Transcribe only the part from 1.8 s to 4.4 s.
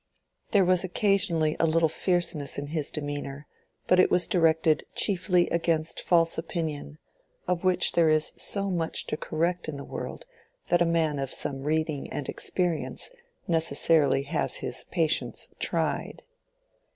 fierceness in his demeanor, but it was